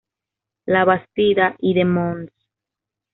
[0.65, 2.31] Labastida y de Mons.